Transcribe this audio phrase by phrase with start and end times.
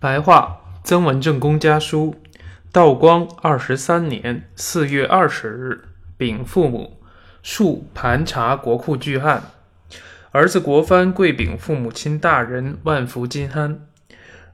[0.00, 2.16] 白话曾文正公家书，
[2.72, 7.02] 道光二十三年四月二十日，禀父母，
[7.42, 9.42] 述盘查国库巨案。
[10.30, 13.86] 儿子国藩跪禀父母亲大人，万福金安。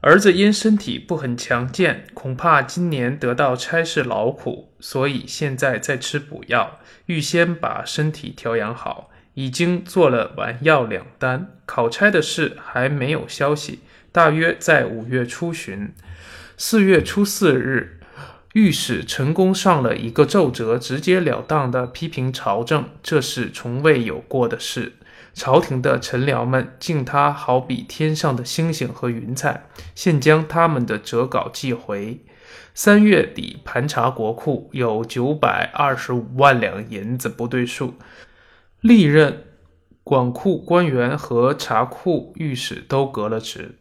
[0.00, 9.10] 儿子因身体不很强健，恐怕今年得到差事劳苦，所以现在在吃补药，预先把身体调养好。
[9.36, 13.80] 已经做了丸药两单，考差的事还没有消息，
[14.10, 15.92] 大约在五月初旬。
[16.56, 18.00] 四月初四日，
[18.54, 24.94] 御史陈功上了一个奏折，直截了当地批评朝政，这是从未有过的事。
[25.34, 32.20] 朝廷的臣僚们敬他好比天上的星星和云彩，现将他们的折稿寄回。
[32.72, 37.94] 三月底盘查国库，有九百二十五万两银子不对数。
[38.86, 39.42] 历任
[40.04, 43.80] 管库官员和查库御史都革了职，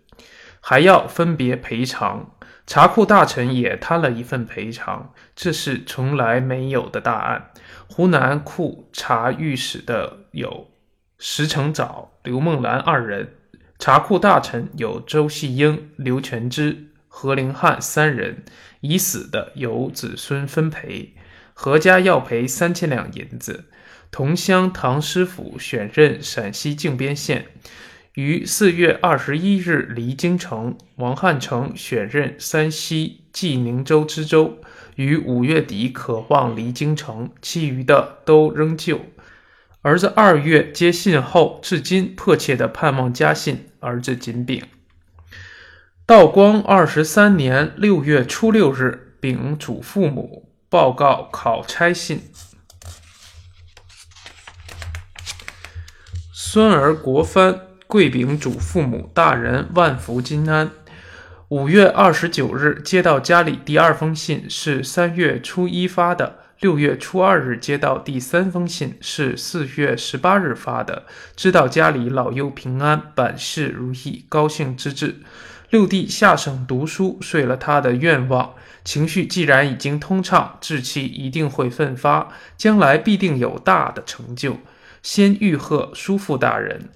[0.60, 2.32] 还要分别赔偿。
[2.66, 7.52] 查库大臣也摊了一份赔偿，这是从来没有的大案。
[7.88, 10.72] 湖南库查御史的有
[11.20, 13.36] 石成藻、刘梦兰二人，
[13.78, 18.44] 查库大臣有周细英、刘全之、何灵汉三人。
[18.82, 21.16] 已死的由子孙分赔，
[21.54, 23.66] 何家要赔三千两银子。
[24.12, 27.48] 同乡唐师傅选任陕西靖边县，
[28.14, 30.78] 于四月二十一日离京城。
[30.96, 34.60] 王汉成选任山西济宁州知州，
[34.96, 39.02] 于五月底渴望离京城，其余的都仍旧。
[39.82, 43.68] 儿子二月接信后，至今迫切的盼望家信。
[43.82, 44.64] 儿子谨禀。
[46.08, 52.22] 道光二十三年六月初六日，禀祖父母报告考差信。
[56.56, 60.72] 孙儿国藩跪禀祖父母大人万福金安。
[61.50, 66.38] 五月二十九日接到家里第二封信，是三月初一发的。
[66.62, 71.04] 六月初二日接到第三封信，是四月十八日发的。
[71.36, 75.18] 知道家里老幼平安，百事如意，高兴之至。
[75.72, 78.54] 六弟下省读书，遂了他的愿望。
[78.86, 84.60] 情绪既然已经通畅，志气一定会奋发，将来必定有大的成就。
[85.06, 86.90] 先预贺叔父大人，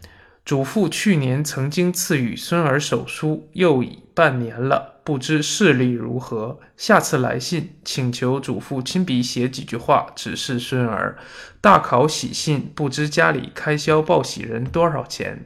[0.44, 6.60] 祖父去年曾经赐予孙儿手书，又已半年了，不知视力如何。
[6.76, 11.20] 下次来信，请求祖父亲笔写几句话，指示孙儿。
[11.62, 15.46] 大考喜信，不知家里开销报喜人多少钱。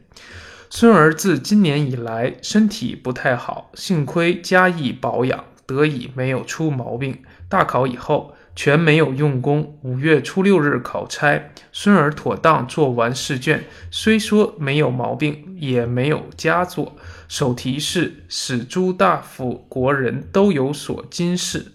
[0.69, 7.21] 孙儿自今年以来身体不太好，幸亏加以保养，得以没有出毛病。
[7.49, 8.33] 大考以后。
[8.55, 9.79] 全没有用功。
[9.81, 16.95] 五月初六日考差，孙儿妥当做完试卷，虽说没有毛病，也没有佳作。
[17.27, 21.73] 首题是“使诸大夫国人都有所今事”，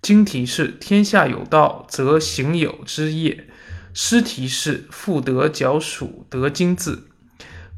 [0.00, 3.44] 经题是“天下有道，则行有之业”，
[3.92, 7.08] 诗题是“复得脚属得金字”。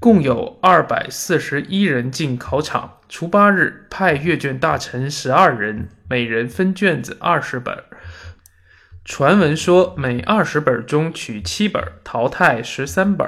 [0.00, 2.98] 共有二百四十一人进考场。
[3.08, 7.82] 初八日，派阅卷大臣十二人，每人分卷子二十本。
[9.08, 13.26] 传闻说，每二十本中取七本，淘汰十三本，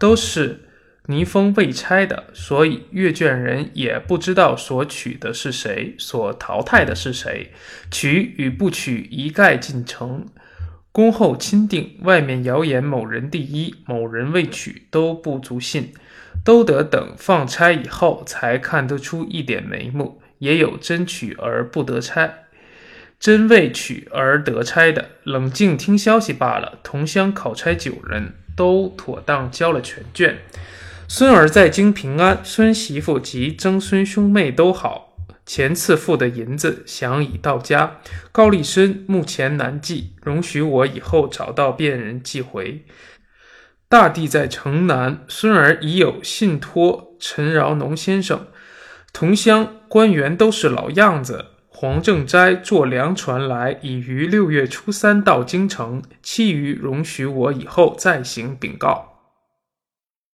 [0.00, 0.62] 都是
[1.04, 7.52] 泥封未拆的，所以阅卷人也不知道所取的是谁，所淘汰的是谁，
[7.90, 10.24] 取与不取一概进城。
[10.90, 15.92] 恭候钦定，外面谣言某人第一，某人未取，都不足信，
[16.42, 20.22] 都得等放差以后才看得出一点眉目。
[20.38, 22.46] 也有真取而不得拆。
[23.18, 26.78] 真未取而得差的，冷静听消息罢了。
[26.82, 30.38] 同乡考差九人都妥当交了全卷。
[31.08, 35.16] 孙儿在京平安，孙媳妇及曾孙兄妹都好。
[35.44, 38.00] 前次付的银子想已到家。
[38.30, 42.84] 高立深目前难寄，容许我以后找到便人寄回。
[43.88, 48.46] 大弟在城南，孙儿已有信托陈饶农先生。
[49.12, 51.46] 同乡官员都是老样子。
[51.80, 59.17] 黄正斋坐粮船来，已于六月初三到京城，其余容许我以后再行禀告。